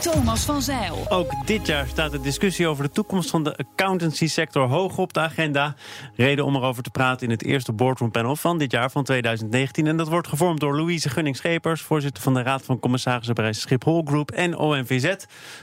[0.00, 1.06] Thomas van Zeil.
[1.08, 5.12] Ook dit jaar staat de discussie over de toekomst van de accountancy sector hoog op
[5.12, 5.74] de agenda.
[6.14, 9.86] Reden om erover te praten in het eerste boardroom panel van dit jaar van 2019.
[9.86, 14.02] En dat wordt gevormd door Louise Gunning-Schepers, voorzitter van de Raad van Commissarissen bij Schiphol
[14.04, 15.14] Group en OMVZ.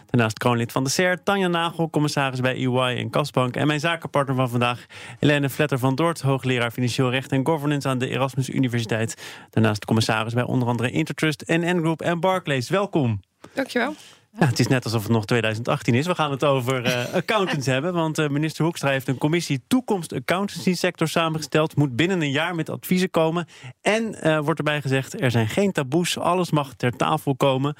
[0.05, 3.55] Daarnaast kroonlid van de SER, Tanja Nagel, commissaris bij EY en Kasbank.
[3.55, 4.85] En mijn zakenpartner van vandaag,
[5.19, 9.21] Helene Vletter van Dort, hoogleraar financieel recht en governance aan de Erasmus Universiteit.
[9.49, 12.69] Daarnaast commissaris bij onder andere Intertrust, NN Group en Barclays.
[12.69, 13.19] Welkom.
[13.53, 13.95] Dankjewel.
[14.35, 16.07] Het is net alsof het nog 2018 is.
[16.07, 17.93] We gaan het over uh, accountants hebben.
[17.93, 21.75] Want uh, minister Hoekstra heeft een commissie toekomst accountancy sector samengesteld.
[21.75, 23.47] Moet binnen een jaar met adviezen komen.
[23.81, 26.17] En uh, wordt erbij gezegd, er zijn geen taboes.
[26.17, 27.75] Alles mag ter tafel komen.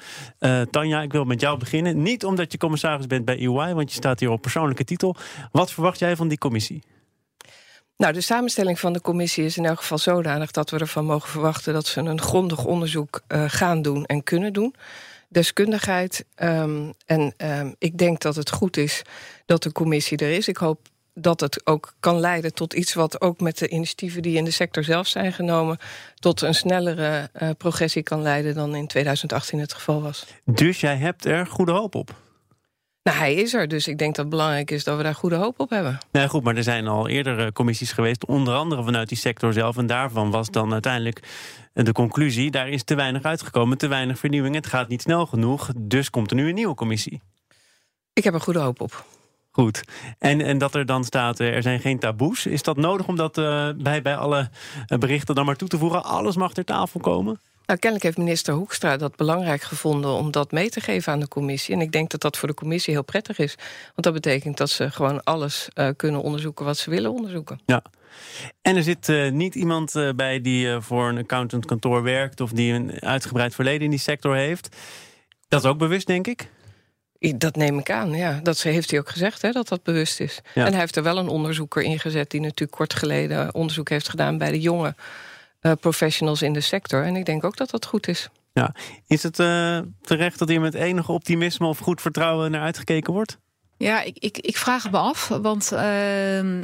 [0.70, 2.02] Tanja, ik wil met jou beginnen.
[2.02, 5.16] Niet omdat je commissaris bent bij EY, want je staat hier op persoonlijke titel.
[5.52, 6.82] Wat verwacht jij van die commissie?
[7.96, 11.28] Nou, de samenstelling van de commissie is in elk geval zodanig dat we ervan mogen
[11.28, 14.74] verwachten dat ze een grondig onderzoek gaan doen en kunnen doen
[15.36, 16.24] deskundigheid.
[16.42, 19.02] Um, en um, ik denk dat het goed is
[19.46, 20.48] dat de commissie er is.
[20.48, 24.36] Ik hoop dat het ook kan leiden tot iets wat ook met de initiatieven die
[24.36, 25.78] in de sector zelf zijn genomen,
[26.14, 30.26] tot een snellere uh, progressie kan leiden dan in 2018 het geval was.
[30.44, 32.14] Dus jij hebt er goede hoop op?
[33.06, 35.36] Nou, hij is er, dus ik denk dat het belangrijk is dat we daar goede
[35.36, 35.98] hoop op hebben.
[36.12, 39.52] Nee, goed, maar er zijn al eerder eh, commissies geweest, onder andere vanuit die sector
[39.52, 39.76] zelf.
[39.76, 41.22] En daarvan was dan uiteindelijk
[41.72, 44.54] de conclusie: daar is te weinig uitgekomen, te weinig vernieuwing.
[44.54, 47.22] Het gaat niet snel genoeg, dus komt er nu een nieuwe commissie.
[48.12, 49.04] Ik heb er goede hoop op.
[49.50, 49.84] Goed.
[50.18, 52.46] En, en dat er dan staat, eh, er zijn geen taboes.
[52.46, 54.50] Is dat nodig om dat uh, bij, bij alle
[54.98, 56.04] berichten dan maar toe te voegen?
[56.04, 57.40] Alles mag ter tafel komen?
[57.66, 61.28] Nou, kennelijk heeft minister Hoekstra dat belangrijk gevonden om dat mee te geven aan de
[61.28, 61.74] commissie.
[61.74, 63.54] En ik denk dat dat voor de commissie heel prettig is.
[63.84, 67.60] Want dat betekent dat ze gewoon alles uh, kunnen onderzoeken wat ze willen onderzoeken.
[67.66, 67.82] Ja.
[68.62, 72.72] En er zit uh, niet iemand uh, bij die voor een accountantkantoor werkt of die
[72.72, 74.76] een uitgebreid verleden in die sector heeft.
[75.48, 76.48] Dat is ook bewust, denk ik.
[77.36, 78.40] Dat neem ik aan, ja.
[78.42, 80.40] Dat heeft hij ook gezegd, hè, dat dat bewust is.
[80.54, 80.64] Ja.
[80.64, 82.30] En hij heeft er wel een onderzoeker ingezet...
[82.30, 84.38] die natuurlijk kort geleden onderzoek heeft gedaan...
[84.38, 84.94] bij de jonge
[85.80, 87.04] professionals in de sector.
[87.04, 88.28] En ik denk ook dat dat goed is.
[88.52, 88.74] Ja.
[89.06, 89.34] Is het
[90.02, 91.66] terecht dat hier met enige optimisme...
[91.66, 93.38] of goed vertrouwen naar uitgekeken wordt?
[93.78, 95.28] Ja, ik, ik, ik vraag het me af.
[95.28, 96.62] Want uh, uh,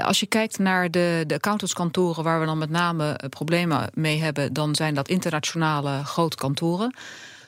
[0.00, 2.24] als je kijkt naar de, de accountantskantoren...
[2.24, 4.52] waar we dan met name problemen mee hebben...
[4.52, 6.96] dan zijn dat internationale grote kantoren.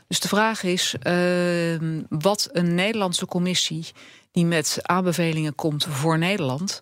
[0.08, 3.86] Dus de vraag is uh, wat een Nederlandse commissie...
[4.32, 6.80] die met aanbevelingen komt voor Nederland...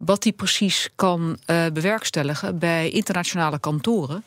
[0.00, 4.24] wat die precies kan uh, bewerkstelligen bij internationale kantoren...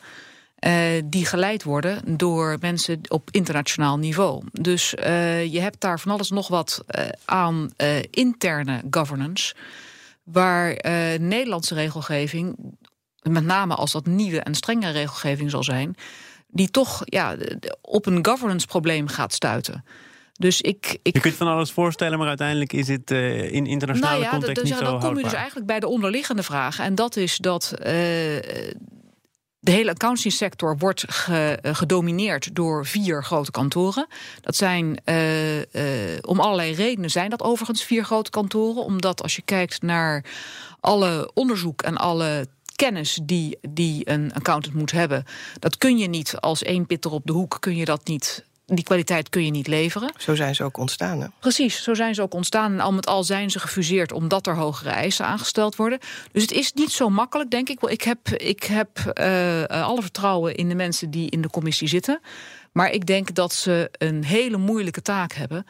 [0.66, 4.42] Uh, die geleid worden door mensen op internationaal niveau.
[4.52, 6.84] Dus uh, je hebt daar van alles nog wat
[7.24, 7.70] aan
[8.10, 9.54] interne governance.
[10.22, 10.76] Waar
[11.20, 12.56] Nederlandse regelgeving,
[13.22, 15.96] met name als dat nieuwe en strenge regelgeving zal zijn,
[16.48, 17.36] die toch ja,
[17.80, 19.84] op een governance probleem gaat stuiten.
[20.38, 21.14] Dus ik, ik...
[21.14, 24.62] Je kunt van alles voorstellen, maar uiteindelijk is het uh, in internationale nou ja, context
[24.62, 25.10] niet zo Dan houdbaar.
[25.10, 26.78] kom je dus eigenlijk bij de onderliggende vraag.
[26.78, 27.84] En dat is dat uh,
[29.58, 34.06] de hele accounting sector wordt ge, gedomineerd door vier grote kantoren.
[34.40, 35.16] Dat zijn uh,
[36.20, 38.84] om allerlei redenen zijn dat overigens vier grote kantoren.
[38.84, 40.24] Omdat als je kijkt naar
[40.80, 42.46] alle onderzoek en alle
[42.76, 45.24] kennis die, die een accountant moet hebben,
[45.58, 48.84] dat kun je niet als één pitter op de hoek kun je dat niet die
[48.84, 50.12] kwaliteit kun je niet leveren.
[50.16, 51.20] Zo zijn ze ook ontstaan.
[51.20, 51.26] Hè?
[51.40, 52.72] Precies, zo zijn ze ook ontstaan.
[52.72, 55.98] En al met al zijn ze gefuseerd omdat er hogere eisen aangesteld worden.
[56.32, 57.82] Dus het is niet zo makkelijk, denk ik.
[57.82, 62.20] Ik heb, ik heb uh, alle vertrouwen in de mensen die in de commissie zitten.
[62.72, 65.66] Maar ik denk dat ze een hele moeilijke taak hebben.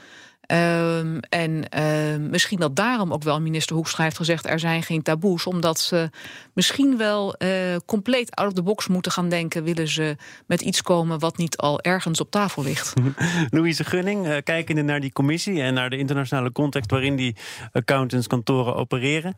[0.46, 4.46] Um, en uh, misschien dat daarom ook wel minister Hoekstra heeft gezegd...
[4.46, 6.10] er zijn geen taboes, omdat ze
[6.52, 7.48] misschien wel uh,
[7.86, 9.64] compleet out of the box moeten gaan denken...
[9.64, 12.92] willen ze met iets komen wat niet al ergens op tafel ligt.
[13.50, 15.62] Louise Gunning, uh, kijkende naar die commissie...
[15.62, 17.36] en naar de internationale context waarin die
[17.72, 19.34] accountantskantoren opereren...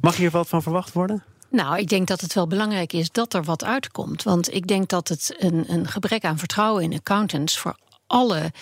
[0.00, 1.22] mag hier wat van verwacht worden?
[1.50, 4.22] Nou, ik denk dat het wel belangrijk is dat er wat uitkomt.
[4.22, 7.58] Want ik denk dat het een, een gebrek aan vertrouwen in accountants...
[7.58, 7.76] voor
[8.06, 8.52] alle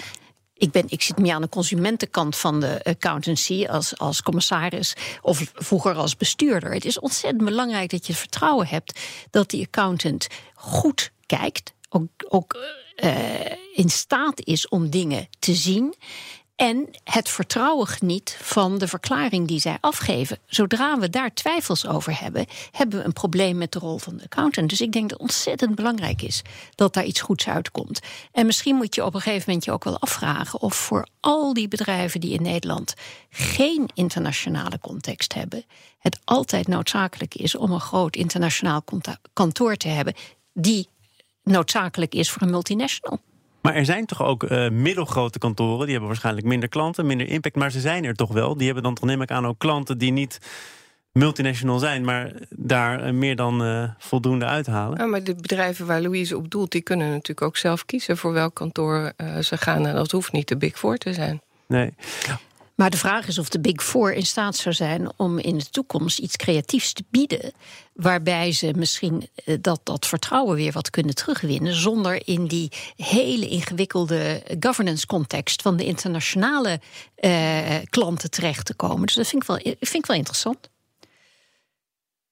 [0.59, 5.53] ik, ben, ik zit meer aan de consumentenkant van de accountancy als, als commissaris of
[5.55, 6.73] vroeger als bestuurder.
[6.73, 9.01] Het is ontzettend belangrijk dat je vertrouwen hebt
[9.31, 12.57] dat die accountant goed kijkt, ook, ook
[12.97, 13.13] uh,
[13.75, 15.95] in staat is om dingen te zien.
[16.59, 20.39] En het vertrouwen geniet van de verklaring die zij afgeven.
[20.47, 24.23] Zodra we daar twijfels over hebben, hebben we een probleem met de rol van de
[24.23, 24.69] accountant.
[24.69, 26.43] Dus ik denk dat het ontzettend belangrijk is
[26.75, 28.01] dat daar iets goeds uitkomt.
[28.33, 31.53] En misschien moet je op een gegeven moment je ook wel afvragen of voor al
[31.53, 32.95] die bedrijven die in Nederland
[33.31, 35.65] geen internationale context hebben,
[35.99, 38.85] het altijd noodzakelijk is om een groot internationaal
[39.33, 40.15] kantoor te hebben
[40.53, 40.89] die
[41.43, 43.21] noodzakelijk is voor een multinational.
[43.69, 47.57] Maar er zijn toch ook uh, middelgrote kantoren, die hebben waarschijnlijk minder klanten, minder impact,
[47.57, 48.57] maar ze zijn er toch wel.
[48.57, 50.39] Die hebben dan toch neem ik aan ook klanten die niet
[51.13, 54.99] multinational zijn, maar daar eh, meer dan uh, voldoende uithalen.
[54.99, 58.33] Ja, maar de bedrijven waar Louise op doelt, die kunnen natuurlijk ook zelf kiezen voor
[58.33, 59.87] welk kantoor ze gaan.
[59.87, 61.41] En dat hoeft niet de Big Four te zijn.
[61.67, 61.95] Nee.
[62.79, 65.71] Maar de vraag is of de Big Four in staat zou zijn om in de
[65.71, 67.53] toekomst iets creatiefs te bieden.
[67.93, 71.75] Waarbij ze misschien eh, dat, dat vertrouwen weer wat kunnen terugwinnen.
[71.75, 76.81] Zonder in die hele ingewikkelde governance context van de internationale
[77.15, 79.07] eh, klanten terecht te komen.
[79.07, 80.69] Dus dat vind ik wel, vind ik wel interessant.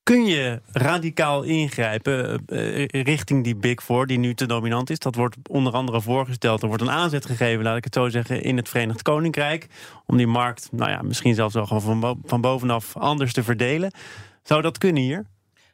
[0.07, 4.99] Kun je radicaal ingrijpen uh, richting die Big Four, die nu te dominant is?
[4.99, 6.63] Dat wordt onder andere voorgesteld.
[6.63, 9.67] Er wordt een aanzet gegeven, laat ik het zo zeggen, in het Verenigd Koninkrijk.
[10.07, 13.93] Om die markt, nou ja, misschien zelfs wel gewoon van, van bovenaf anders te verdelen.
[14.43, 15.27] Zou dat kunnen hier?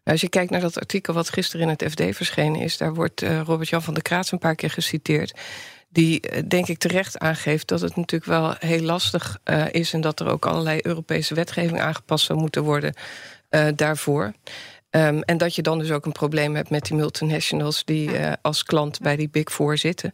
[0.05, 3.23] Als je kijkt naar dat artikel wat gisteren in het FD verschenen is, daar wordt
[3.23, 5.39] uh, Robert-Jan van der Kraats een paar keer geciteerd.
[5.89, 9.39] Die denk ik terecht aangeeft dat het natuurlijk wel heel lastig
[9.71, 12.95] is en dat er ook allerlei Europese wetgeving aangepast zou moeten worden
[13.55, 14.33] uh, daarvoor.
[14.91, 18.33] Um, en dat je dan dus ook een probleem hebt met die multinationals die uh,
[18.43, 20.13] als klant bij die Big Four zitten.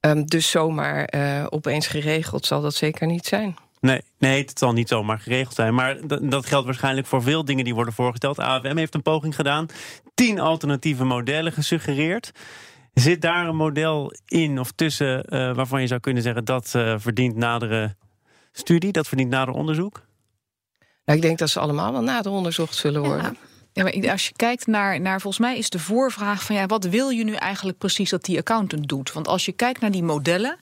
[0.00, 3.56] Um, dus zomaar uh, opeens geregeld zal dat zeker niet zijn.
[3.80, 5.74] Nee, nee, het zal niet zomaar geregeld zijn.
[5.74, 8.38] Maar dat geldt waarschijnlijk voor veel dingen die worden voorgesteld.
[8.38, 9.66] AFM heeft een poging gedaan.
[10.14, 12.32] Tien alternatieve modellen gesuggereerd.
[12.94, 17.36] Zit daar een model in of tussen uh, waarvan je zou kunnen zeggen dat verdient
[17.36, 17.96] nadere
[18.52, 20.02] studie, dat verdient nader onderzoek?
[21.12, 23.36] Ik denk dat ze allemaal wel nader onderzocht zullen worden.
[23.72, 23.82] Ja.
[23.82, 27.08] maar als je kijkt naar, naar, volgens mij is de voorvraag van ja, wat wil
[27.08, 29.12] je nu eigenlijk precies dat die accountant doet?
[29.12, 30.58] Want als je kijkt naar die modellen,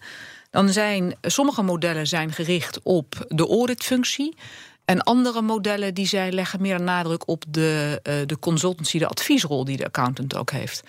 [0.50, 4.37] dan zijn sommige modellen zijn gericht op de auditfunctie.
[4.85, 9.64] En andere modellen die zij leggen meer nadruk op de, uh, de consultancy, de adviesrol
[9.64, 10.82] die de accountant ook heeft.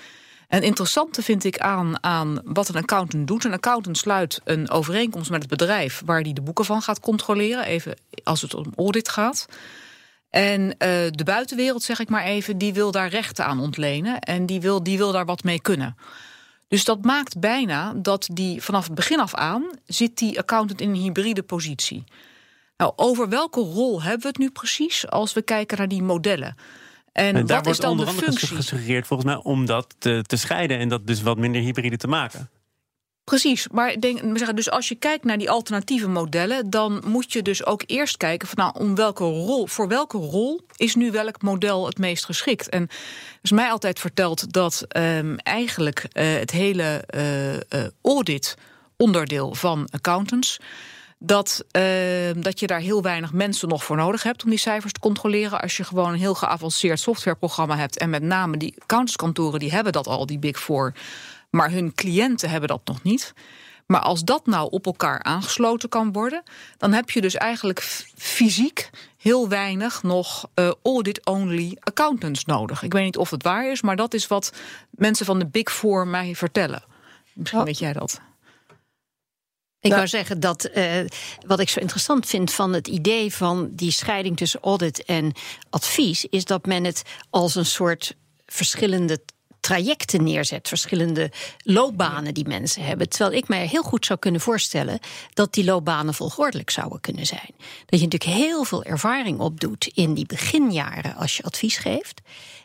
[0.52, 3.44] En interessante vind ik aan, aan wat een accountant doet.
[3.44, 7.66] Een accountant sluit een overeenkomst met het bedrijf waar hij de boeken van gaat controleren,
[7.66, 9.46] even als het om audit gaat.
[10.30, 10.74] En uh,
[11.10, 14.84] de buitenwereld, zeg ik maar even, die wil daar rechten aan ontlenen en die wil,
[14.84, 15.96] die wil daar wat mee kunnen.
[16.68, 20.90] Dus dat maakt bijna dat die vanaf het begin af aan zit die accountant in
[20.90, 22.04] een hybride positie.
[22.78, 26.56] Nou, over welke rol hebben we het nu precies als we kijken naar die modellen?
[27.12, 30.90] En, en daar wordt onder andere gesuggereerd volgens mij om dat te, te scheiden en
[30.90, 32.50] dat dus wat minder hybride te maken.
[33.24, 37.66] Precies, maar denk, dus als je kijkt naar die alternatieve modellen, dan moet je dus
[37.66, 41.86] ook eerst kijken van nou, om welke rol, voor welke rol is nu welk model
[41.86, 42.70] het meest geschikt.
[42.70, 42.88] En
[43.42, 48.58] is mij altijd verteld dat um, eigenlijk uh, het hele uh, audit
[48.98, 50.60] onderdeel van accountants
[51.24, 51.84] dat, uh,
[52.36, 55.62] dat je daar heel weinig mensen nog voor nodig hebt om die cijfers te controleren.
[55.62, 57.98] Als je gewoon een heel geavanceerd softwareprogramma hebt.
[57.98, 60.94] En met name die accountantskantoren die hebben dat al, die Big Four.
[61.50, 63.34] Maar hun cliënten hebben dat nog niet.
[63.86, 66.44] Maar als dat nou op elkaar aangesloten kan worden,
[66.78, 67.80] dan heb je dus eigenlijk
[68.16, 72.84] fysiek heel weinig nog uh, audit-only accountants nodig.
[72.84, 74.54] Ik weet niet of het waar is, maar dat is wat
[74.90, 76.84] mensen van de Big Four mij vertellen.
[77.34, 77.66] Misschien oh.
[77.66, 78.22] weet jij dat.
[79.82, 80.94] Ik nou, wou zeggen dat uh,
[81.46, 85.34] wat ik zo interessant vind van het idee van die scheiding tussen audit en
[85.70, 89.20] advies, is dat men het als een soort verschillende
[89.60, 91.32] trajecten neerzet, verschillende
[91.64, 93.10] loopbanen die mensen hebben.
[93.10, 95.00] Terwijl ik mij heel goed zou kunnen voorstellen
[95.34, 97.50] dat die loopbanen volgordelijk zouden kunnen zijn.
[97.86, 102.22] Dat je natuurlijk heel veel ervaring opdoet in die beginjaren als je advies geeft.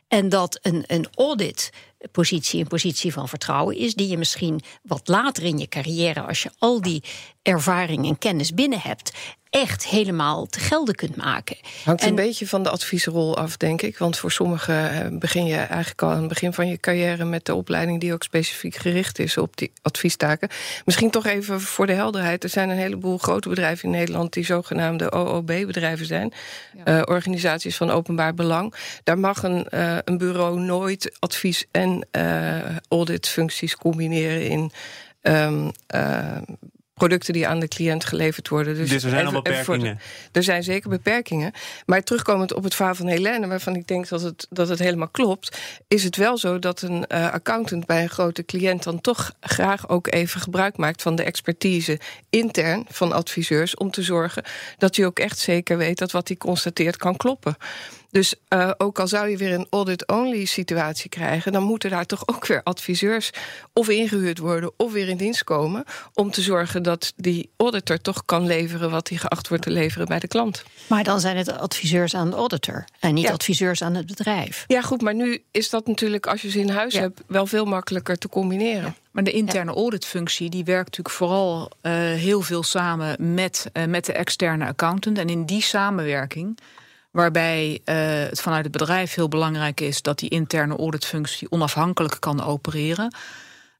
[0.08, 1.70] En dat een, een audit
[2.12, 6.42] positie een positie van vertrouwen is, die je misschien wat later in je carrière, als
[6.42, 7.04] je al die
[7.42, 9.12] ervaring en kennis binnen hebt,
[9.62, 11.56] echt helemaal te gelden kunt maken.
[11.84, 13.98] Hangt een beetje van de adviesrol af, denk ik.
[13.98, 17.44] Want voor sommigen eh, begin je eigenlijk al aan het begin van je carrière met
[17.44, 20.48] de opleiding die ook specifiek gericht is op die adviestaken.
[20.84, 22.44] Misschien toch even voor de helderheid.
[22.44, 26.32] Er zijn een heleboel grote bedrijven in Nederland die zogenaamde OOB-bedrijven zijn.
[26.84, 26.96] Ja.
[26.96, 28.74] Uh, organisaties van openbaar belang.
[29.04, 32.08] Daar mag een, uh, een bureau nooit advies en
[32.88, 34.72] auditfuncties combineren in.
[35.22, 35.72] Um,
[36.96, 38.74] producten die aan de cliënt geleverd worden.
[38.74, 39.98] Dus, er zijn al beperkingen.
[40.32, 41.52] er zijn zeker beperkingen.
[41.86, 45.08] Maar terugkomend op het verhaal van Helene, waarvan ik denk dat het, dat het helemaal
[45.08, 49.32] klopt, is het wel zo dat een uh, accountant bij een grote cliënt dan toch
[49.40, 52.00] graag ook even gebruik maakt van de expertise
[52.30, 54.44] intern van adviseurs om te zorgen
[54.78, 57.56] dat hij ook echt zeker weet dat wat hij constateert kan kloppen.
[58.16, 62.28] Dus uh, ook al zou je weer een audit-only situatie krijgen, dan moeten daar toch
[62.28, 63.30] ook weer adviseurs
[63.72, 68.24] of ingehuurd worden of weer in dienst komen om te zorgen dat die auditor toch
[68.24, 70.62] kan leveren wat hij geacht wordt te leveren bij de klant.
[70.86, 74.64] Maar dan zijn het adviseurs aan de auditor en niet adviseurs aan het bedrijf.
[74.66, 77.64] Ja, goed, maar nu is dat natuurlijk als je ze in huis hebt wel veel
[77.64, 78.96] makkelijker te combineren.
[79.10, 84.04] Maar de interne auditfunctie die werkt natuurlijk vooral uh, heel veel samen met, uh, met
[84.04, 85.18] de externe accountant.
[85.18, 86.58] En in die samenwerking
[87.16, 87.94] waarbij uh,
[88.28, 93.14] het vanuit het bedrijf heel belangrijk is dat die interne auditfunctie onafhankelijk kan opereren.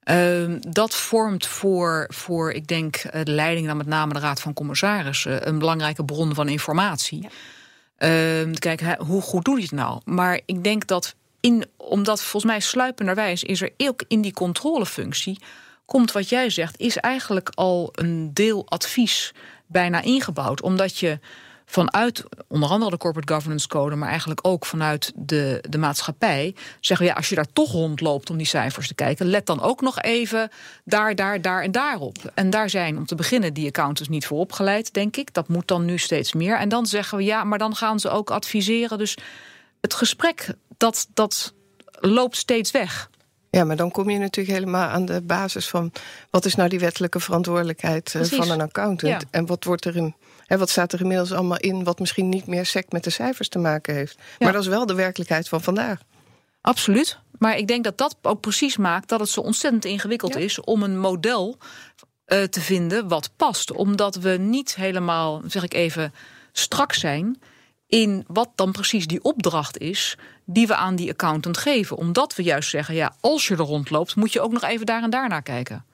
[0.05, 4.53] Uh, dat vormt voor, voor, ik denk, de leiding, dan met name de Raad van
[4.53, 7.23] Commissarissen, een belangrijke bron van informatie.
[7.23, 7.29] Ja.
[8.09, 10.01] Uh, kijk, hoe goed doe je het nou?
[10.05, 15.39] Maar ik denk dat, in, omdat volgens mij sluipenderwijs is er ook in die controlefunctie,
[15.87, 19.35] komt wat jij zegt, is eigenlijk al een deel advies
[19.67, 20.63] bijna ingebouwd.
[20.63, 21.19] Omdat je
[21.67, 27.07] vanuit onder andere de corporate governance code, maar eigenlijk ook vanuit de, de maatschappij, zeggen
[27.07, 29.81] we ja, als je daar toch rondloopt om die cijfers te kijken, let dan ook
[29.81, 30.51] nog even
[30.85, 32.17] daar, daar, daar en daarop.
[32.35, 35.35] En daar zijn om te beginnen die accountants niet voor opgeleid, denk ik.
[35.35, 36.59] Dat moet dan nu steeds meer.
[36.59, 38.99] En dan zeggen we ja, maar dan gaan ze ook adviseren.
[38.99, 39.19] Dus
[39.81, 41.55] het gesprek dat, dat
[42.01, 43.11] loopt steeds weg.
[43.57, 45.93] Ja, maar dan kom je natuurlijk helemaal aan de basis van
[46.31, 49.29] wat is nou die wettelijke verantwoordelijkheid uh, van een accountant ja.
[49.31, 50.15] en wat wordt er in
[50.47, 53.49] en wat staat er inmiddels allemaal in wat misschien niet meer sec met de cijfers
[53.49, 54.19] te maken heeft.
[54.39, 56.01] Maar dat is wel de werkelijkheid van vandaag.
[56.61, 57.19] Absoluut.
[57.39, 60.83] Maar ik denk dat dat ook precies maakt dat het zo ontzettend ingewikkeld is om
[60.83, 61.59] een model
[62.27, 63.73] uh, te vinden wat past.
[63.73, 66.15] Omdat we niet helemaal, zeg ik even,
[66.53, 67.39] strak zijn
[67.87, 70.17] in wat dan precies die opdracht is
[70.47, 71.97] die we aan die accountant geven.
[71.97, 75.03] Omdat we juist zeggen, ja, als je er rondloopt, moet je ook nog even daar
[75.03, 75.85] en daar naar kijken.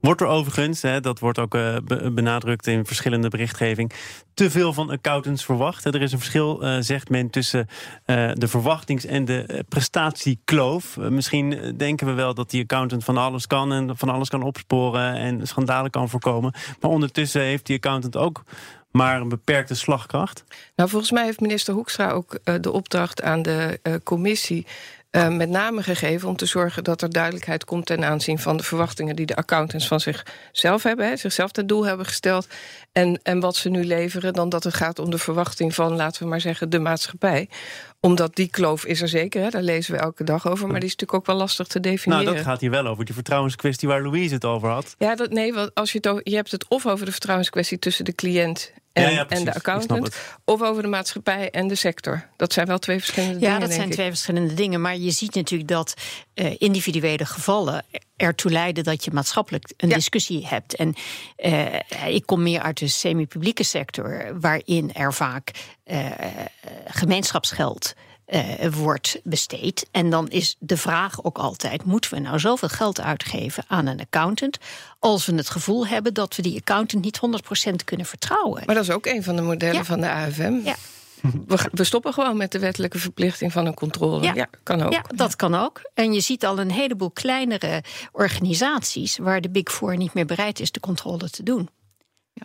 [0.00, 1.76] Wordt er overigens, hè, dat wordt ook uh,
[2.12, 3.92] benadrukt in verschillende berichtgeving,
[4.34, 5.84] te veel van accountants verwacht.
[5.84, 7.66] Er is een verschil, uh, zegt men, tussen
[8.06, 10.96] uh, de verwachtings- en de prestatiekloof.
[10.96, 15.14] misschien denken we wel dat die accountant van alles kan en van alles kan opsporen
[15.14, 16.54] en schandalen kan voorkomen.
[16.80, 18.42] Maar ondertussen heeft die accountant ook
[18.90, 20.44] maar een beperkte slagkracht?
[20.76, 24.66] Nou, volgens mij heeft minister Hoekstra ook uh, de opdracht aan de uh, commissie
[25.10, 28.62] uh, met name gegeven om te zorgen dat er duidelijkheid komt ten aanzien van de
[28.62, 32.46] verwachtingen die de accountants van zichzelf hebben, hè, zichzelf ten doel hebben gesteld.
[32.92, 36.22] En, en wat ze nu leveren, dan dat het gaat om de verwachting van, laten
[36.22, 37.48] we maar zeggen, de maatschappij.
[38.00, 40.88] Omdat die kloof is er zeker, hè, daar lezen we elke dag over, maar die
[40.88, 42.24] is natuurlijk ook wel lastig te definiëren.
[42.24, 44.94] Nou, dat gaat hier wel over, die vertrouwenskwestie waar Louise het over had.
[44.98, 48.04] Ja, dat, nee, want als je, het je hebt het of over de vertrouwenskwestie tussen
[48.04, 48.72] de cliënt
[49.04, 50.16] en, ja, en, de accountant.
[50.44, 52.28] Of over de maatschappij en de sector.
[52.36, 53.54] Dat zijn wel twee verschillende dingen.
[53.54, 54.80] Ja, dat zijn twee verschillende dingen.
[54.80, 55.94] Maar je ziet natuurlijk dat
[56.34, 57.84] uh, individuele gevallen
[58.16, 59.94] ertoe leiden dat je maatschappelijk een ja.
[59.94, 60.74] discussie hebt.
[60.74, 60.94] En
[61.36, 61.66] uh,
[62.08, 65.50] ik kom meer uit de semi-publieke sector, waarin er vaak
[65.84, 66.06] uh,
[66.86, 67.94] gemeenschapsgeld
[68.30, 69.86] uh, wordt besteed.
[69.90, 74.00] En dan is de vraag ook altijd: moeten we nou zoveel geld uitgeven aan een
[74.00, 74.58] accountant?
[74.98, 77.20] Als we het gevoel hebben dat we die accountant niet
[77.70, 78.62] 100% kunnen vertrouwen.
[78.66, 79.84] Maar dat is ook een van de modellen ja.
[79.84, 80.60] van de AFM.
[80.64, 80.76] Ja.
[81.72, 84.22] We, stoppen gewoon met de wettelijke verplichting van een controle.
[84.22, 84.92] Ja, ja kan ook.
[84.92, 85.90] Ja, dat kan ook.
[85.94, 87.82] En je ziet al een heleboel kleinere
[88.12, 91.68] organisaties waar de Big Four niet meer bereid is de controle te doen.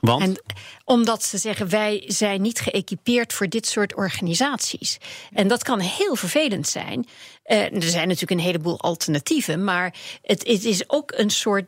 [0.01, 0.21] Want?
[0.21, 0.41] En
[0.83, 4.97] omdat ze zeggen, wij zijn niet geëquipeerd voor dit soort organisaties.
[5.33, 7.07] En dat kan heel vervelend zijn.
[7.45, 11.65] Uh, er zijn natuurlijk een heleboel alternatieven, maar het, het is ook een soort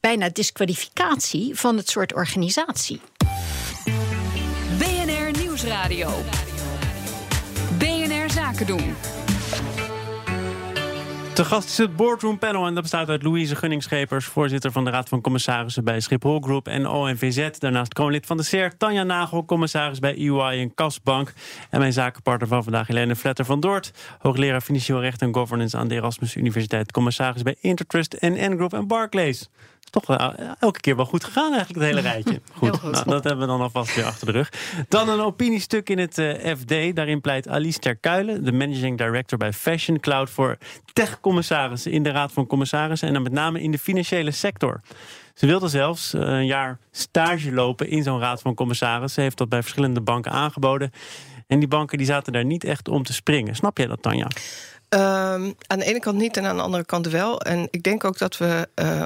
[0.00, 3.00] bijna disqualificatie van het soort organisatie.
[4.78, 6.10] BNR Nieuwsradio.
[7.78, 8.94] BNR Zaken doen.
[11.34, 14.90] Te gast is het Boardroom Panel en dat bestaat uit Louise Gunningschepers, voorzitter van de
[14.90, 17.58] Raad van Commissarissen bij Schiphol Group en ONVZ.
[17.58, 21.32] Daarnaast kroonlid van de CER, Tanja Nagel, commissaris bij EY en Kasbank.
[21.70, 25.88] En mijn zakenpartner van vandaag, Helene Vletter van Doort, hoogleraar Financieel Recht en Governance aan
[25.88, 29.48] de Erasmus Universiteit, commissaris bij Intertrust en N-Group en Barclays
[29.94, 32.40] toch wel, elke keer wel goed gegaan eigenlijk, het hele rijtje.
[32.52, 32.92] Goed, goed.
[32.92, 34.52] Nou, dat hebben we dan alvast weer achter de rug.
[34.88, 36.96] Dan een opiniestuk in het uh, FD.
[36.96, 40.30] Daarin pleit Alice Terkuilen, de managing director bij Fashion Cloud...
[40.30, 40.58] voor
[40.92, 43.08] tech-commissarissen in de Raad van Commissarissen...
[43.08, 44.80] en dan met name in de financiële sector.
[45.34, 49.10] Ze wilde zelfs uh, een jaar stage lopen in zo'n Raad van Commissarissen.
[49.10, 50.90] Ze heeft dat bij verschillende banken aangeboden.
[51.46, 53.54] En die banken die zaten daar niet echt om te springen.
[53.54, 54.28] Snap jij dat, Tanja?
[54.94, 57.40] Um, aan de ene kant niet en aan de andere kant wel.
[57.40, 59.04] En ik denk ook dat we uh,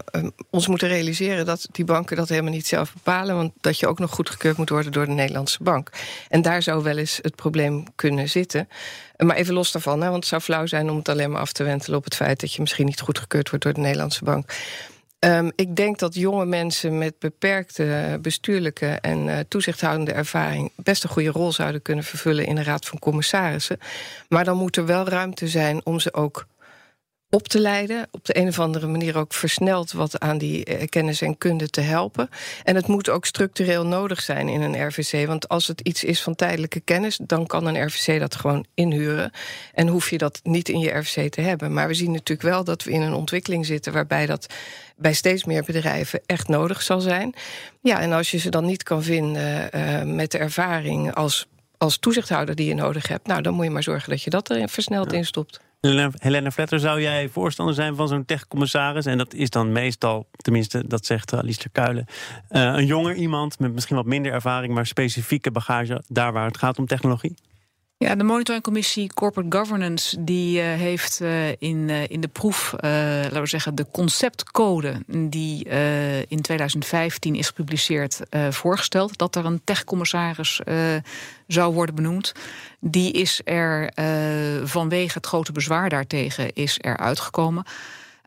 [0.51, 3.37] ons moeten realiseren dat die banken dat helemaal niet zelf bepalen.
[3.37, 5.91] Want dat je ook nog goedgekeurd moet worden door de Nederlandse bank.
[6.29, 8.69] En daar zou wel eens het probleem kunnen zitten.
[9.17, 11.53] Maar even los daarvan, hè, want het zou flauw zijn om het alleen maar af
[11.53, 14.53] te wentelen op het feit dat je misschien niet goedgekeurd wordt door de Nederlandse bank.
[15.21, 21.11] Um, ik denk dat jonge mensen met beperkte bestuurlijke en uh, toezichthoudende ervaring best een
[21.11, 23.79] goede rol zouden kunnen vervullen in de Raad van Commissarissen.
[24.29, 26.47] Maar dan moet er wel ruimte zijn om ze ook
[27.31, 28.09] op te leiden.
[28.11, 31.71] Op de een of andere manier ook versneld wat aan die eh, kennis en kunde
[31.71, 32.29] te helpen.
[32.65, 35.27] En het moet ook structureel nodig zijn in een RVC.
[35.27, 39.31] Want als het iets is van tijdelijke kennis, dan kan een RVC dat gewoon inhuren.
[39.75, 41.73] En hoef je dat niet in je RVC te hebben.
[41.73, 44.55] Maar we zien natuurlijk wel dat we in een ontwikkeling zitten waarbij dat
[44.97, 47.35] bij steeds meer bedrijven echt nodig zal zijn.
[47.81, 51.47] Ja, en als je ze dan niet kan vinden uh, met de ervaring als,
[51.79, 54.51] als toezichthouder die je nodig hebt, nou dan moet je maar zorgen dat je dat
[54.51, 55.17] er versneld ja.
[55.17, 55.61] in stopt.
[55.81, 59.07] Helena Vletter, zou jij voorstander zijn van zo'n techcommissaris?
[59.07, 62.07] En dat is dan meestal, tenminste, dat zegt Alistair Kuilen,
[62.51, 66.59] uh, een jonger iemand met misschien wat minder ervaring, maar specifieke bagage daar waar het
[66.59, 67.35] gaat om technologie?
[68.01, 73.41] Ja, de monitoringcommissie Corporate Governance die uh, heeft uh, in, uh, in de proef, laten
[73.41, 75.65] we zeggen, de conceptcode die
[76.29, 80.61] in 2015 is gepubliceerd, voorgesteld dat er een techcommissaris
[81.47, 82.33] zou worden benoemd.
[82.81, 83.93] Die is er
[84.65, 87.65] vanwege het grote bezwaar daartegen is er uitgekomen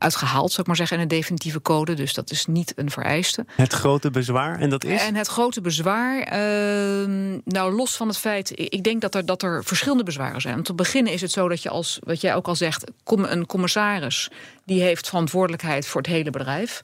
[0.02, 1.94] uitgehaald, zou ik maar zeggen, in een definitieve code.
[1.94, 3.46] Dus dat is niet een vereiste.
[3.56, 5.02] Het grote bezwaar, en dat is?
[5.02, 9.44] En het grote bezwaar, uh, nou los van het feit, ik denk dat er, dat
[9.44, 10.56] er verschillende bezwaren zijn.
[10.56, 13.46] Om te beginnen is het zo dat je als, wat jij ook al zegt, een
[13.46, 14.30] commissaris
[14.66, 16.84] die heeft verantwoordelijkheid voor het hele bedrijf.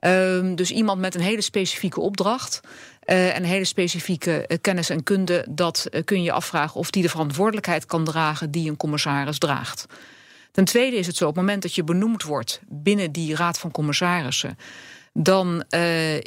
[0.00, 2.60] Uh, dus iemand met een hele specifieke opdracht.
[3.06, 6.90] Uh, en een hele specifieke uh, kennis en kunde, dat uh, kun je afvragen of
[6.90, 9.86] die de verantwoordelijkheid kan dragen die een commissaris draagt.
[10.56, 13.58] Ten tweede is het zo, op het moment dat je benoemd wordt binnen die raad
[13.58, 14.58] van commissarissen,
[15.12, 16.18] dan, uh,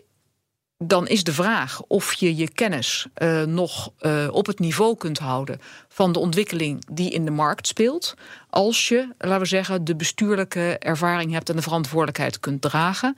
[0.77, 5.17] dan is de vraag of je je kennis uh, nog uh, op het niveau kunt
[5.17, 8.13] houden van de ontwikkeling die in de markt speelt.
[8.49, 13.17] Als je, laten we zeggen, de bestuurlijke ervaring hebt en de verantwoordelijkheid kunt dragen.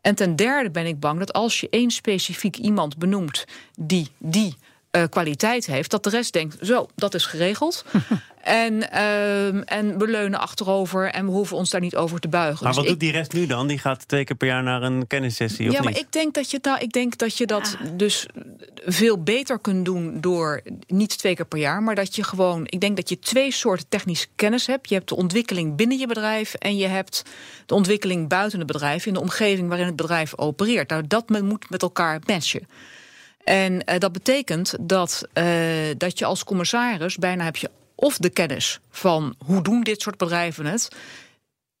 [0.00, 3.44] En ten derde ben ik bang dat als je één specifiek iemand benoemt
[3.78, 4.56] die die
[4.96, 7.84] uh, kwaliteit heeft, dat de rest denkt: zo, dat is geregeld.
[8.46, 12.64] en, uh, en we leunen achterover en we hoeven ons daar niet over te buigen.
[12.64, 13.66] Maar dus wat ik, doet die rest nu dan?
[13.66, 15.70] Die gaat twee keer per jaar naar een kennissessie.
[15.70, 17.90] Ja, maar ik denk dat je, nou, ik denk dat, je dat ja.
[17.90, 18.26] dus
[18.84, 22.80] veel beter kunt doen door niet twee keer per jaar, maar dat je gewoon, ik
[22.80, 24.88] denk dat je twee soorten technische kennis hebt.
[24.88, 27.22] Je hebt de ontwikkeling binnen je bedrijf en je hebt
[27.66, 30.90] de ontwikkeling buiten het bedrijf, in de omgeving waarin het bedrijf opereert.
[30.90, 32.68] Nou, dat moet met elkaar matchen.
[33.48, 35.44] En uh, dat betekent dat, uh,
[35.96, 40.16] dat je als commissaris bijna heb je of de kennis van hoe doen dit soort
[40.16, 40.88] bedrijven het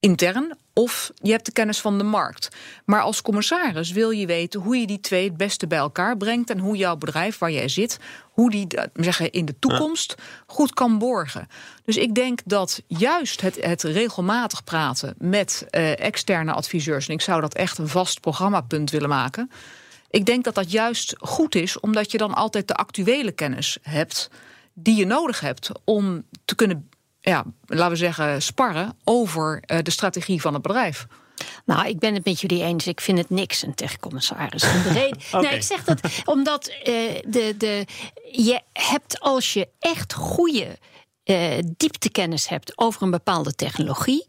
[0.00, 2.48] intern, of je hebt de kennis van de markt.
[2.84, 6.50] Maar als commissaris wil je weten hoe je die twee het beste bij elkaar brengt
[6.50, 10.14] en hoe jouw bedrijf waar jij zit, hoe die zeggen, in de toekomst
[10.46, 11.48] goed kan borgen.
[11.84, 17.40] Dus ik denk dat juist het, het regelmatig praten met externe adviseurs, en ik zou
[17.40, 19.50] dat echt een vast programmapunt willen maken.
[20.10, 24.30] Ik denk dat dat juist goed is, omdat je dan altijd de actuele kennis hebt
[24.74, 26.90] die je nodig hebt om te kunnen,
[27.20, 31.06] ja, laten we zeggen, sparren over uh, de strategie van het bedrijf.
[31.64, 32.86] Nou, ik ben het met jullie eens.
[32.86, 34.64] Ik vind het niks, een techcommissaris.
[34.64, 35.12] okay.
[35.42, 36.74] Nee, ik zeg dat omdat uh,
[37.26, 37.86] de, de,
[38.32, 40.78] je hebt als je echt goede
[41.24, 44.26] uh, dieptekennis hebt over een bepaalde technologie,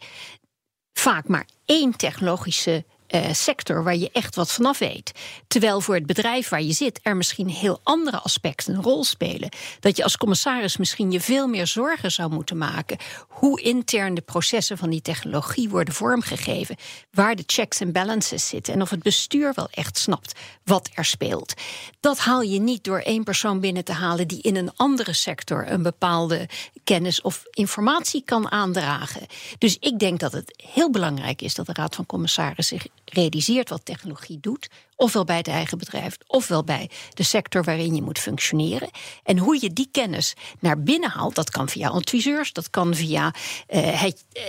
[0.93, 5.11] vaak maar één technologische uh, sector waar je echt wat vanaf weet.
[5.47, 9.49] Terwijl voor het bedrijf waar je zit er misschien heel andere aspecten een rol spelen.
[9.79, 14.21] Dat je als commissaris misschien je veel meer zorgen zou moeten maken hoe intern de
[14.21, 16.75] processen van die technologie worden vormgegeven,
[17.11, 21.05] waar de checks en balances zitten en of het bestuur wel echt snapt wat er
[21.05, 21.53] speelt.
[21.99, 25.71] Dat haal je niet door één persoon binnen te halen die in een andere sector
[25.71, 26.49] een bepaalde
[26.83, 29.25] kennis of informatie kan aandragen.
[29.57, 33.69] Dus ik denk dat het heel belangrijk is dat de Raad van Commissarissen zich realiseert
[33.69, 38.19] wat technologie doet, ofwel bij het eigen bedrijf, ofwel bij de sector waarin je moet
[38.19, 38.89] functioneren.
[39.23, 43.33] En hoe je die kennis naar binnen haalt, dat kan via adviseurs, dat kan via
[43.67, 44.25] het.
[44.33, 44.43] Uh,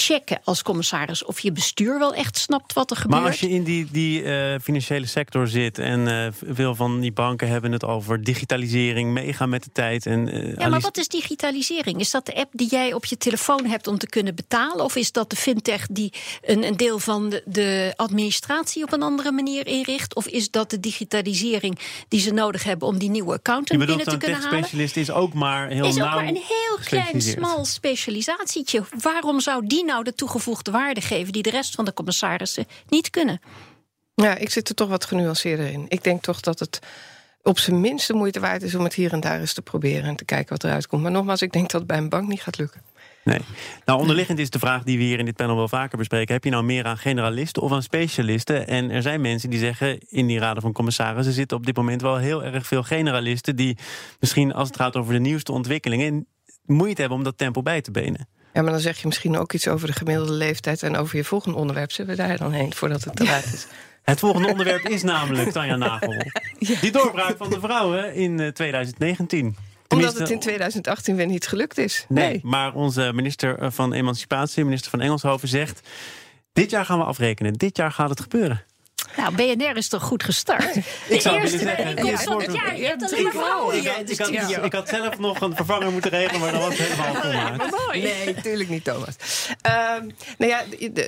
[0.00, 3.20] checken als commissaris of je bestuur wel echt snapt wat er gebeurt.
[3.20, 7.12] Maar als je in die, die uh, financiële sector zit en uh, veel van die
[7.12, 10.06] banken hebben het over digitalisering, meegaan met de tijd.
[10.06, 12.00] En, uh, ja, maar wat is digitalisering?
[12.00, 14.84] Is dat de app die jij op je telefoon hebt om te kunnen betalen?
[14.84, 19.02] Of is dat de fintech die een, een deel van de, de administratie op een
[19.02, 20.14] andere manier inricht?
[20.14, 24.16] Of is dat de digitalisering die ze nodig hebben om die nieuwe accountant binnen te
[24.16, 24.58] kunnen halen?
[24.58, 28.82] specialist is ook maar heel is ook maar een heel klein, smal specialisatietje.
[29.00, 33.10] Waarom zou die nou de toegevoegde waarde geven die de rest van de commissarissen niet
[33.10, 33.40] kunnen?
[34.14, 35.84] Ja, ik zit er toch wat genuanceerder in.
[35.88, 36.78] Ik denk toch dat het
[37.42, 40.04] op zijn minst de moeite waard is om het hier en daar eens te proberen
[40.04, 41.02] en te kijken wat eruit komt.
[41.02, 42.82] Maar nogmaals, ik denk dat het bij een bank niet gaat lukken.
[43.24, 43.40] Nee.
[43.84, 46.44] Nou, onderliggend is de vraag die we hier in dit panel wel vaker bespreken: heb
[46.44, 48.66] je nou meer aan generalisten of aan specialisten?
[48.66, 52.02] En er zijn mensen die zeggen in die raden van commissarissen zitten op dit moment
[52.02, 53.78] wel heel erg veel generalisten die
[54.20, 56.26] misschien als het gaat over de nieuwste ontwikkelingen
[56.64, 58.28] moeite hebben om dat tempo bij te benen.
[58.52, 61.24] Ja, maar dan zeg je misschien ook iets over de gemiddelde leeftijd en over je
[61.24, 61.92] volgende onderwerp.
[61.92, 63.66] Zullen we daar dan heen voordat het te laat is?
[64.02, 66.14] Het volgende onderwerp is namelijk Tanja Nagel.
[66.80, 69.46] Die doorbraak van de vrouwen in 2019.
[69.46, 72.04] Eh, Omdat het in 2018 weer niet gelukt is.
[72.08, 75.88] Nee, nee, maar onze minister van Emancipatie, minister van Engelshoven, zegt...
[76.52, 78.64] dit jaar gaan we afrekenen, dit jaar gaat het gebeuren.
[79.16, 80.74] Nou, BNR is toch goed gestart?
[80.74, 82.76] De ik zou eerste inkomst van het jaar.
[82.76, 83.98] Je hebt alleen vrouwen hier.
[84.06, 87.92] Ik, had, ik had zelf nog een vervanger moeten regelen, maar dat was helemaal gemaakt.
[87.92, 89.16] Nee, natuurlijk niet, Thomas.
[89.66, 89.72] Uh,
[90.38, 90.62] nou ja,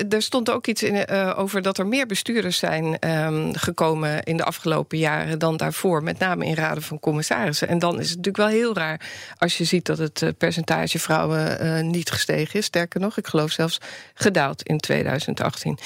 [0.08, 4.36] er stond ook iets in, uh, over dat er meer bestuurders zijn um, gekomen in
[4.36, 6.02] de afgelopen jaren dan daarvoor.
[6.02, 7.68] Met name in raden van commissarissen.
[7.68, 9.00] En dan is het natuurlijk wel heel raar
[9.38, 12.64] als je ziet dat het eh, percentage vrouwen uh, niet gestegen is.
[12.64, 13.78] Sterker nog, ik geloof zelfs
[14.14, 15.78] gedaald in 2018.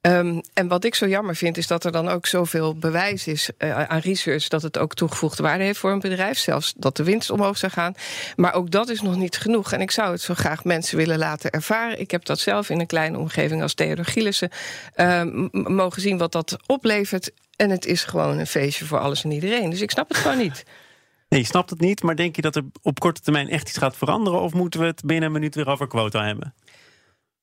[0.00, 3.50] Um, en wat ik zo jammer vind, is dat er dan ook zoveel bewijs is
[3.58, 6.38] uh, aan research dat het ook toegevoegde waarde heeft voor een bedrijf.
[6.38, 7.94] Zelfs dat de winst omhoog zou gaan.
[8.36, 9.72] Maar ook dat is nog niet genoeg.
[9.72, 12.00] En ik zou het zo graag mensen willen laten ervaren.
[12.00, 14.50] Ik heb dat zelf in een kleine omgeving als Theodor Gielissen
[14.96, 17.30] uh, mogen zien wat dat oplevert.
[17.56, 19.70] En het is gewoon een feestje voor alles en iedereen.
[19.70, 20.64] Dus ik snap het gewoon niet.
[21.28, 23.78] Nee, je snapt het niet, maar denk je dat er op korte termijn echt iets
[23.78, 24.40] gaat veranderen?
[24.40, 26.54] Of moeten we het binnen een minuut weer over quota hebben?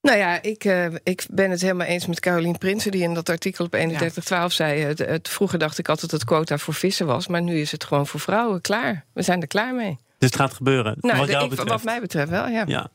[0.01, 2.91] Nou ja, ik, uh, ik ben het helemaal eens met Caroline Prinsen...
[2.91, 4.81] die in dat artikel op 3112 zei...
[4.81, 7.27] Het, het, vroeger dacht ik altijd dat het quota voor vissen was...
[7.27, 9.05] maar nu is het gewoon voor vrouwen klaar.
[9.13, 9.97] We zijn er klaar mee.
[10.17, 11.69] Dus het gaat gebeuren, nou, wat, jou ik, betreft.
[11.69, 12.63] wat mij betreft wel, ja.
[12.67, 12.89] ja.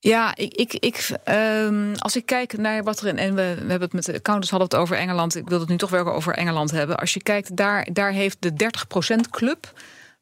[0.00, 3.18] Ja, ik, ik, ik, um, als ik kijk naar wat er in.
[3.18, 5.36] En we, we hebben het met de accountants hadden het over Engeland.
[5.36, 6.96] Ik wil het nu toch wel over Engeland hebben.
[6.96, 8.52] Als je kijkt, daar, daar heeft de
[9.16, 9.72] 30% club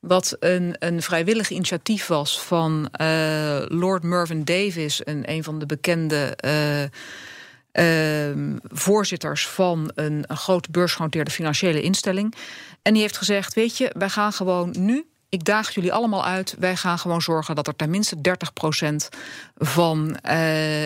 [0.00, 5.66] wat een, een vrijwillig initiatief was van uh, Lord Mervyn Davis, een, een van de
[5.66, 6.82] bekende uh,
[8.32, 12.34] uh, voorzitters van een, een grote beursgenoteerde financiële instelling.
[12.82, 16.54] En die heeft gezegd: Weet je, wij gaan gewoon nu ik daag jullie allemaal uit.
[16.58, 19.16] Wij gaan gewoon zorgen dat er tenminste 30%
[19.56, 20.84] van, uh,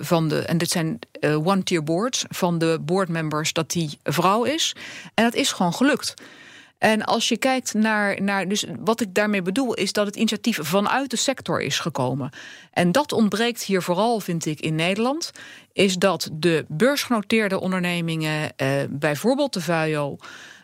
[0.00, 0.38] van de.
[0.38, 2.24] En dit zijn one-tier boards.
[2.28, 4.74] Van de boardmembers dat die vrouw is.
[5.14, 6.14] En dat is gewoon gelukt.
[6.80, 8.48] En als je kijkt naar, naar.
[8.48, 12.30] Dus wat ik daarmee bedoel, is dat het initiatief vanuit de sector is gekomen.
[12.72, 15.30] En dat ontbreekt hier vooral, vind ik, in Nederland.
[15.72, 20.16] Is dat de beursgenoteerde ondernemingen, eh, bijvoorbeeld de VUIO.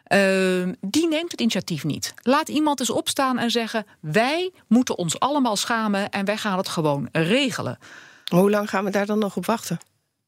[0.08, 2.14] Uh, die neemt het initiatief niet.
[2.22, 6.68] Laat iemand eens opstaan en zeggen: wij moeten ons allemaal schamen en wij gaan het
[6.68, 7.78] gewoon regelen.
[8.30, 9.78] Hoe lang gaan we daar dan nog op wachten?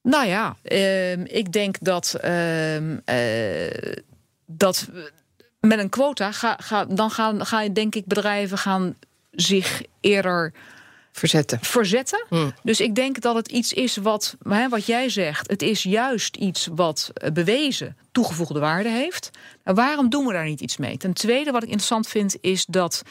[0.03, 2.16] Nou ja, uh, ik denk dat.
[2.24, 2.96] Uh,
[4.46, 4.88] dat
[5.60, 8.96] met een quota ga, ga, dan gaan, ga je denk ik bedrijven gaan
[9.30, 10.52] zich eerder
[11.12, 11.58] verzetten.
[11.62, 12.24] verzetten.
[12.28, 12.54] Hmm.
[12.62, 16.36] Dus ik denk dat het iets is wat, hè, wat jij zegt, het is juist
[16.36, 19.30] iets wat eh, bewezen toegevoegde waarde heeft.
[19.64, 20.96] Nou, waarom doen we daar niet iets mee?
[20.96, 23.02] Ten tweede, wat ik interessant vind, is dat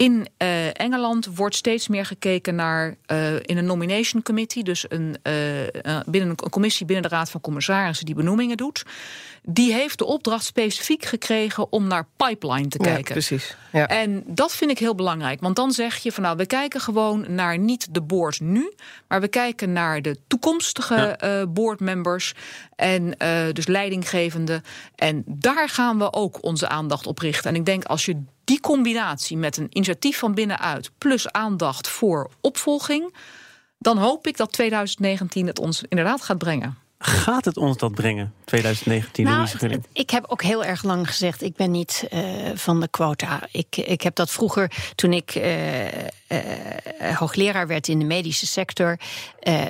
[0.00, 5.16] in uh, Engeland wordt steeds meer gekeken naar uh, in een nomination committee, dus een,
[5.22, 8.82] uh, binnen een commissie binnen de Raad van Commissarissen die benoemingen doet.
[9.42, 13.04] Die heeft de opdracht specifiek gekregen om naar pipeline te kijken.
[13.04, 13.56] Ja, precies.
[13.72, 13.86] Ja.
[13.86, 17.34] En dat vind ik heel belangrijk, want dan zeg je van nou, we kijken gewoon
[17.34, 18.72] naar niet de board nu,
[19.08, 21.46] maar we kijken naar de toekomstige ja.
[21.46, 22.34] boardmembers
[22.76, 23.14] en
[23.52, 24.62] dus leidinggevende.
[24.94, 27.50] En daar gaan we ook onze aandacht op richten.
[27.50, 32.30] En ik denk als je die combinatie met een initiatief van binnenuit plus aandacht voor
[32.40, 33.14] opvolging,
[33.78, 36.78] dan hoop ik dat 2019 het ons inderdaad gaat brengen.
[37.02, 38.34] Gaat het ons dat brengen?
[38.44, 42.22] 2019, Nou, het- ik heb ook heel erg lang gezegd, ik ben niet eh,
[42.54, 43.40] van de quota.
[43.52, 48.98] Ik, ik heb dat vroeger, toen ik eh, eh, hoogleraar werd in de medische sector,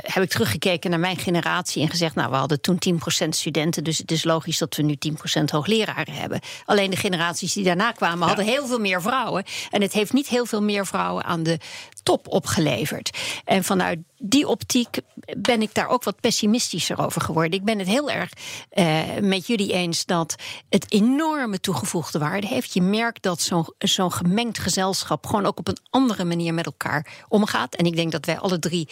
[0.03, 3.99] heb ik teruggekeken naar mijn generatie en gezegd, nou, we hadden toen 10% studenten, dus
[3.99, 6.41] het is logisch dat we nu 10% hoogleraren hebben.
[6.65, 9.45] Alleen de generaties die daarna kwamen hadden heel veel meer vrouwen.
[9.71, 11.59] En het heeft niet heel veel meer vrouwen aan de
[12.03, 13.19] top opgeleverd.
[13.45, 14.99] En vanuit die optiek
[15.39, 17.59] ben ik daar ook wat pessimistischer over geworden.
[17.59, 18.31] Ik ben het heel erg
[18.71, 20.35] eh, met jullie eens dat
[20.69, 22.75] het enorme toegevoegde waarde heeft.
[22.75, 27.75] Je merkt dat zo'n gemengd gezelschap gewoon ook op een andere manier met elkaar omgaat.
[27.75, 28.89] En ik denk dat wij alle drie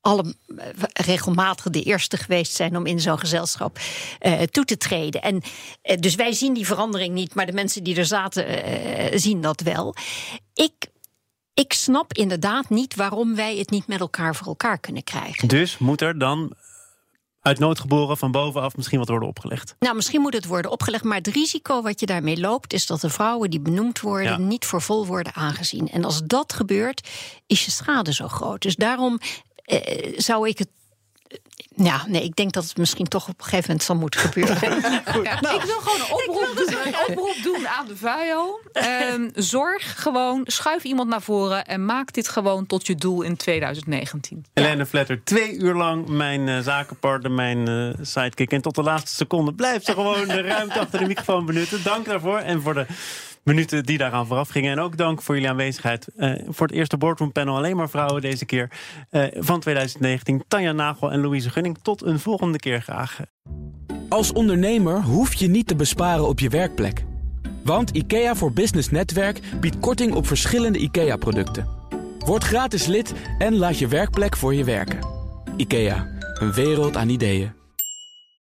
[0.00, 3.78] alle eh, regelmatig de eerste geweest zijn om in zo'n gezelschap
[4.18, 5.22] eh, toe te treden.
[5.22, 5.42] En
[6.00, 8.46] dus wij zien die verandering niet, maar de mensen die er zaten
[9.20, 9.94] zien dat wel.
[10.54, 10.72] Ik,
[11.54, 15.48] ik snap inderdaad niet waarom wij het niet met elkaar voor elkaar kunnen krijgen.
[15.48, 16.52] Dus moet er dan
[17.40, 19.74] uit nood geboren van bovenaf misschien wat worden opgelegd?
[19.78, 23.00] Nou, misschien moet het worden opgelegd, maar het risico wat je daarmee loopt, is dat
[23.00, 24.36] de vrouwen die benoemd worden Ja.
[24.38, 25.88] niet voor vol worden aangezien.
[25.90, 27.08] En als dat gebeurt,
[27.46, 28.62] is je schade zo groot.
[28.62, 29.18] Dus daarom
[29.64, 30.68] eh, zou ik het.
[31.76, 34.54] Ja, nee, ik denk dat het misschien toch op een gegeven moment zal moeten gebeuren.
[35.22, 38.60] Ja, ik wil gewoon een oproep, doen, een oproep doen aan de VAIO.
[38.72, 43.36] Ehm, zorg gewoon, schuif iemand naar voren en maak dit gewoon tot je doel in
[43.36, 44.44] 2019.
[44.54, 48.52] Helene Vletter, twee uur lang mijn eh, zakenpartner, mijn eh, sidekick.
[48.52, 51.82] En tot de laatste seconde blijft ze gewoon de ruimte achter de microfoon benutten.
[51.82, 52.86] Dank daarvoor en voor de
[53.44, 54.72] minuten die daaraan vooraf gingen.
[54.72, 56.08] En ook dank voor jullie aanwezigheid.
[56.16, 58.70] Eh, voor het eerste Boardroom Panel alleen maar vrouwen deze keer
[59.10, 60.44] eh, van 2019.
[60.48, 61.78] Tanja Nagel en Louise Gunning.
[61.82, 63.20] Tot een volgende keer graag.
[64.08, 67.04] Als ondernemer hoef je niet te besparen op je werkplek.
[67.64, 71.68] Want IKEA voor Business Netwerk biedt korting op verschillende IKEA-producten.
[72.18, 74.98] Word gratis lid en laat je werkplek voor je werken.
[75.56, 76.08] IKEA,
[76.40, 77.63] een wereld aan ideeën.